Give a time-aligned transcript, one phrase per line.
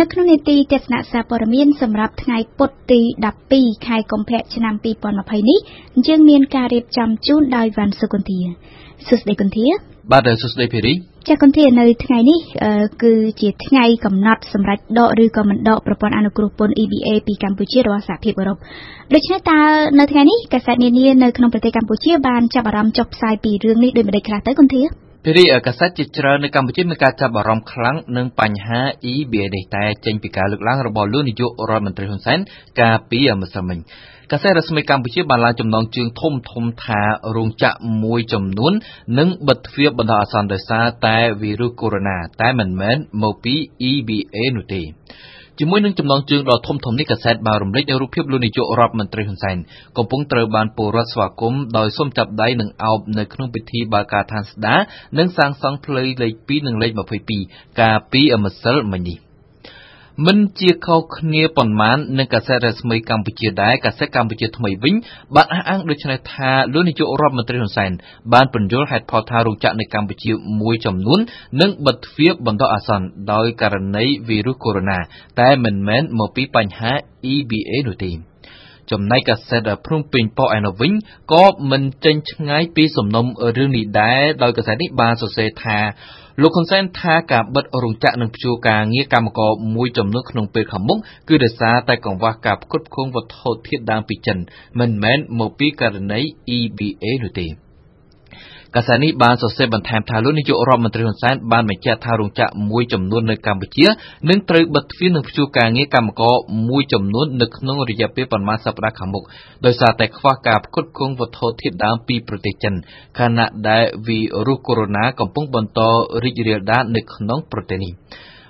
[0.00, 3.00] នៅក្នុងនីតិទស្សនៈសារព័ត៌មានសម្រាប់ថ្ងៃពុធទី
[3.42, 4.74] 12ខែកុម្ភៈឆ្នាំ
[5.12, 5.58] 2020នេះ
[6.06, 8.40] យើងមានការរៀបចំជូនដោយវ៉ាន់សុគន្ធា
[9.06, 9.66] សួស្តីគន្ធា
[10.12, 10.94] បាទសួស្តីភេរី
[11.28, 12.38] ចាគន្ធានៅថ្ងៃនេះ
[13.02, 18.58] គឺជាថ្ងៃកំណត់សម្រាប់ដកឬក៏មិនដកប្រព័ន្ធអនុគ្រោះពន្ធ EBA ពីកម្ពុជារបស់សហភាពអឺរ៉ុប
[19.14, 19.60] ដូច្នេះតើ
[19.98, 28.80] នៅថ្ងៃនេះកាសែតនានានៅក្នុងប្រទេសកម្ពុជាបានចាប់អារម្មណ៍ចុះផ្សាយពីរឿងនេះដូចម្តេចខ្លះទៅគន្ធា ភារីកាសែតជាច្រើននៅកម្ពុជាមានការចាប់អារម្មណ៍ខ្លាំងនឹងបញ្ហា
[29.12, 32.38] EBA នេះតែចេញពីការលើកឡើងរបស់លោកនាយករដ្ឋមន្ត្រីហ៊ុនសែន
[32.80, 33.78] កាលពីម្សិលមិញ
[34.32, 37.02] កាសែតរស្មីកម្ពុជាបានឡើងចំណងជើងធំធំថា
[37.36, 38.72] រោងចក្រមួយចំនួន
[39.18, 43.54] នឹងបិទទ្វារបណ្ដោះអាសន្នដោយសារតែវីរុសកូវីដ -19 តែមិនមែនមកពី
[43.90, 44.82] EBA នោះទេ
[45.58, 49.56] ជាមួយនឹងចំណងជើងដ៏ធំធំនេះកាសែតបានរំលេចនូវរូបភាពលោកនាយករដ្ឋមន្ត្រីហ៊ុនសែន
[49.96, 54.80] កំពុងត្រូវបានពលរដ្ឋស្វាគមន៍ដោយសូមចាប់ដៃនិងអោបនៅក្នុងពិធីបើកការឋានស្ដារ
[55.18, 56.92] និងសាងសង់ផ្លូវលេខ2និងលេខ
[57.34, 59.23] 22កាលពីម្សិលមិញនេះ
[60.22, 64.94] មិនជាខុសគ្នាប៉ុន្មាននឹងកាសែតរស្មីកម្ពុជាដែរកាសែតកម្ពុជាថ្មីវិញ
[65.34, 67.90] បានអះអាងដូចនេះថាលោកនាយករដ្ឋមន្ត្រីហ៊ុនសែន
[68.32, 71.20] បានពន្យល់ហេតុផលថារោងចក្រនៅកម្ពុជាមួយចំនួន
[71.60, 76.92] នឹងបិទទ្វារបណ្ដោះអាសន្នដោយករណីវីរុសកូវីដ -19 តែមិនមែនមកពីបញ្ហា
[77.32, 78.12] EBA នោះទេ
[78.90, 80.92] ចំណែកកាសែតភ្នំពេញប៉ុស្តិ៍ឯនោះវិញ
[81.32, 83.26] ក៏មិនចេញឆ្ងាយពីសំណុំ
[83.56, 85.78] រឿងនេះដែរដោយកាសែតនេះបានសរសេរថា
[86.42, 94.38] លោកហ៊ុនសែនថាការបិទរោងចក្រនឹងព្យួរការងារកម្មករមួយចំនួនក្នុងពេលខាងមុខគឺដោយសារតែកង្វះការផ្គត់ផ្គង់វត្ថុធាតុដើមពីចិន
[94.80, 96.20] មិនមែនមកពីករណី
[96.56, 97.46] EBA នោះទេ។
[98.76, 103.86] កាសែតនេះបានសរសេរបន្ថែមថាលោកនាយករដ្ឋមន្ត្រីហ៊ុនសែនបានបញ្ជាក់ថារោងចក្រមួយចំនួននៅកម្ពុជា
[104.28, 106.34] នឹងត្រូវបិទទ្វារនិងព្យួរការងារកម្មករ
[106.68, 109.24] មួយចំនួននៅក្នុងរយៈពេលប៉ុន្មានសប្តាហ៍ខាងមុខ
[109.64, 112.74] ដោយសារតែខ្វះការផ្គត់ផ្គង់វត្ថុធាតុដើមពីប្រទេសចិន
[113.18, 115.80] ខណៈដែលវីរុសកូវីដ -19 កំពុងបន្ត
[116.24, 117.92] រីករាលដាលនៅក្នុងប្រទេសនេះ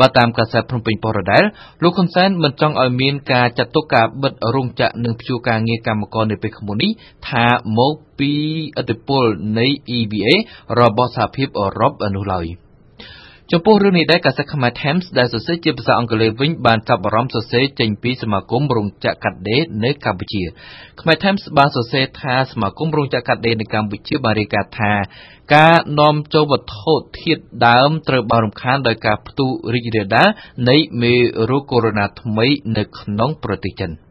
[0.00, 1.44] បើតាមកាសែតភ្នំពេញប៉ុស្តិ៍ដដែល
[1.82, 6.90] លោកហ៊ុនសែនមិនចង់ឲ្យមានការចាត់ទុកការបិទរោងចក្រនិងព្យួរការងារកម្មករនៅពេលខាងមុខនេះ
[7.30, 7.46] ថា
[7.78, 8.32] មកពី
[8.80, 9.24] ឥទ្ធិពល
[9.58, 10.30] នៃ EBA
[10.80, 12.46] របស់សហភាពអឺរ៉ុបនោះឡើយ។
[13.52, 20.42] ចំពោះរឿងនេះដែរកាសែតខ្មែរ Times ដែលសរសេរជាភាសាអង់គ្លេសវិញបានចាប់អារម្មណ៍សរសេរចេញពីសមាគមរោងចក្រកាត់ដេរនៅកម្ពុជា
[21.00, 24.92] ខ្មែរ Times បានសរសេរថាសមាគមរោងចក្រកាត់ដេរនៅកម្ពុជាបានរាយការណ៍ថា
[25.54, 30.28] ការនាំចូលវត្ថុធាតុដើមត្រូវបានរំខានដោយការផ្ទុះរីករាលដាល
[30.68, 31.14] នៃមេ
[31.50, 32.46] រោគកូវីដ -19 ថ្មី
[32.76, 33.92] នៅក្នុងប្រទេសចិន។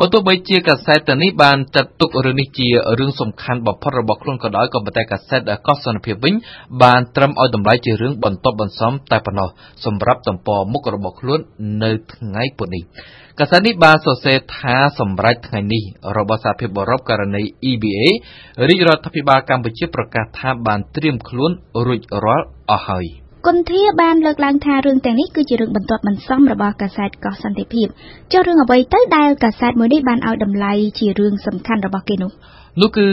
[0.00, 2.68] បើទោះបីជាកាសែតទាំងនេះបានចាត់ទុករឿងនេះជា
[2.98, 6.34] រឿងសំខាន់បំផុតរបស់ខ្លួនក៏ដោយក៏ប៉ុន្តែកាសែតកោះសន្តិភាពវិញ
[6.82, 9.48] បានត្រឹមឲ្យតម្លៃជារឿងបន្ទាប់បន្សំតែប៉ុណ្ណោះ
[9.84, 11.40] សម្រាប់ទំព័រមុខរបស់ខ្លួន
[11.82, 12.82] នៅថ្ងៃពុធនេះ
[13.40, 15.82] កាសែតនេះបានសរសេរថាសម្រាប់ថ្ងៃនេះ
[16.18, 18.04] របស់សហភាពអឺរ៉ុបករណី EBA
[18.68, 21.50] រាជរដ្ឋាភិបាលកម្ពុជាប្រកាសថាបានត្រៀមខ្លួន
[21.86, 23.06] រួចរាល់អស់ហើយ។
[23.50, 27.86] គុន្ធាបានលើកឡើងថារឿងទាំងនេះគឺជារឿងបន្ទាប់បន្សំរបស់កាសែតកោះសន្តិភាព
[28.32, 32.30] ចុះរឿងអ្វីទៅដែលកាសែតមួយនេះបានឲ្យតម្លៃជារឿងសំខាន់របស់គេនោះ
[32.80, 33.06] នោះគឺ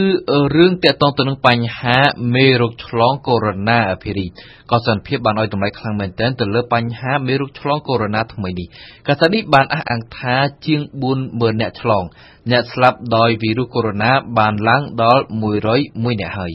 [0.56, 1.98] រឿងតាក់ទងទៅនឹងបញ្ហា
[2.34, 4.26] មេរោគឆ្លងកូវីដ -19 អភិរី
[4.70, 8.66] កសន្តិភាពបានឲ្យតម្លៃខ្លាំងមែនទែនទៅលើបញ្ហាមេរោគឆ្លងកូវីដ -19 ថ្មីនេះ
[9.08, 10.36] កាសែតនេះបានអះអាងថា
[10.66, 10.80] ជាង
[11.20, 12.04] 40000អ្នកឆ្លង
[12.50, 16.54] អ្នកស្លាប់ដោយវីរុសកូវីដ -19 បានឡើងដល់101អ្នកហើយ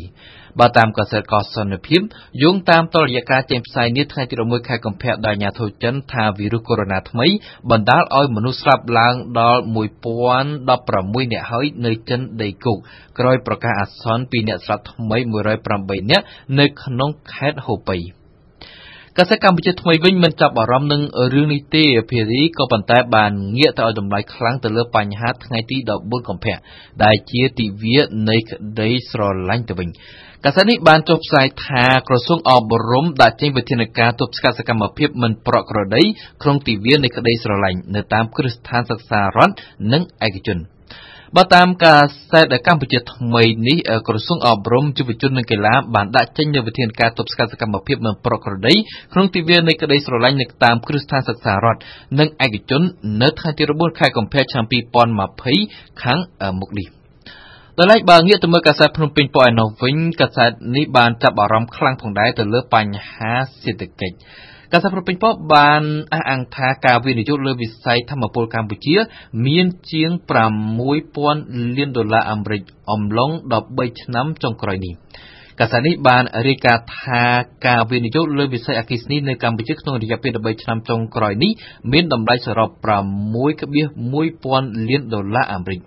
[0.60, 2.02] បើតាមកសិកសន្តិភាព
[2.44, 7.28] យោងតាមតរយការចេញផ្សាយនាថ្ងៃទី11ខែកុម្ភៈដោយអាជ្ញាធរចិនថាវីរុសកូវីដ -19 ថ្មី
[7.72, 12.78] បណ្ដាលឲ្យមនុស្សស្លាប់ឡើងដល់1016នាក់ហើយនៅចិនដីគោក
[13.20, 15.18] ក្រោយប្រកាសអាសន្នពីអ្នកស្លាប់ថ្មី
[15.66, 16.26] 108នាក់
[16.60, 18.19] នៅក្នុងខេត្តហូប៉ៃ
[19.18, 21.02] កាសែតកម្ពុជាថ្មីវិញមិនចាប់អារម្មណ៍នឹង
[21.34, 26.58] រឿងនេះទេភារីក៏ប៉ុន្តែបានងាកទៅឲ្យតម្លៃខ្លាំងទៅលើបញ្ហាថ្ងៃទី14កុម្ភៈ
[27.04, 27.98] ដែលជាទិវា
[28.30, 29.90] នៃក្តីស្រឡាញ់ទៅវិញ
[30.46, 36.04] កាសែតនេះបានចុះផ្សាយថាក្រសួងអប់រំដាក់ចេញវិធានការទប់ស្កាត់សកម្មភាពមិនប្រក្រតី
[36.44, 39.54] ក្នុងទិវានៃក្តីស្រឡាញ់នៅតាមគ្រឹះស្ថានសិក្សារដ្ឋ
[39.94, 40.60] និងឯកជន
[41.38, 41.96] បើតាមកា
[42.32, 48.74] សែតកម្ពុជាថ្មីនេះក្រសួងអប់រំយុវជននិងកីឡាបានដាក់ចេញនូវវិធានការទប់ស្កាត់សកម្មភាពមិនប្រក្រតី
[49.14, 51.82] ក្នុងទិវានៃក្តីស្រឡាញ់នៅតាមគ្រឹះស្ថានសិក្សារដ្ឋ
[52.20, 52.82] និងឯកជន
[53.22, 54.66] នៅថ្ងៃទី9ខែកុម្ភៈឆ្នាំ
[55.34, 56.20] 2020ខាង
[56.60, 56.88] មុខនេះ
[57.78, 64.16] ដល់ឡែកបើងាកទៅមើលកាសែតភ្នំពេញប៉ុស្តិ៍ឯនោះវិញកាសែតនេះបានចាប់អារម្មណ៍ខ្លាំងផងដែរទៅលើបញ្ហាសេដ្ឋកិច្ច
[64.74, 65.84] កាសែតភ្នំពេញប៉ុស្តិ៍បាន
[66.14, 68.96] អះអាងថាការវិនិយោគលើវិស័យធម្មពលកម្ពុជា
[69.48, 70.12] មានជាង
[70.94, 72.62] 6000លានដុល្លារអាមេរិក
[72.92, 73.32] អំឡុង
[73.66, 74.94] 13ឆ្នាំចុងក្រោយនេះ
[75.60, 77.24] កាសែតនេះបានរាយការណ៍ថា
[77.68, 81.52] ការវិនិយោគលើវិស័យអគ្គិសនីនៅកម្ពុជាក្នុងរយៈពេល13ឆ្នាំចុងក្រោយនេះ
[81.92, 82.70] មានតម្លៃសរុប
[83.40, 85.80] 6.1000លានដុល្លារអាមេរិក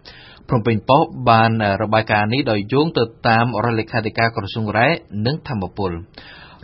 [0.48, 1.50] ភ្នំពេញប៉ុស្តិ៍បាន
[1.82, 4.88] របាយការណ៍នេះដោយយោងទៅតាមរដ្ឋលេខាធិការក្រសួងរ៉ែ
[5.26, 5.92] និងធម្មពល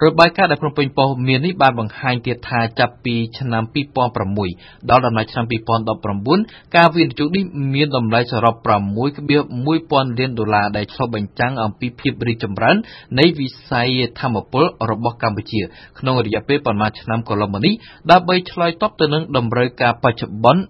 [0.06, 3.62] របាយការណ៍ដែលភ្នំពេញប៉ុស្តិ៍មាននេះបានបង្ហាញទៀតថាចាប់ពីឆ្នាំ
[4.26, 5.44] 2006ដល់ដំណាច់ឆ្នាំ
[6.10, 8.54] 2019ការវិនិយោគនេះមានតម្លៃសរុប
[9.16, 12.76] 6.1000លានដុល្លារដែលឆ្លុះបញ្ចាំងអំពីភាពរីកចម្រើន
[13.18, 13.88] នៃវិស័យ
[14.20, 15.60] ថាមពលរបស់កម្ពុជា
[15.98, 17.74] ក្នុងរយៈពេលប៉ុន្មានឆ្នាំកន្លងមកនេះ
[18.10, 20.62] ដើម្បីឆ្លើយតបទៅនឹងតម្រូវការបច្ចុប្បន្ន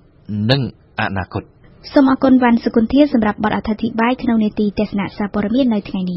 [0.50, 0.60] និង
[1.00, 1.44] អនាគត
[1.92, 6.16] សូមអរគុណវ៉ាន់សុគន្ធាសម្រាប់បទអត្ថាធិប្បាយក្នុងនេតិទស្សនៈសារព័ត៌មាននៅថ្ងៃនេះ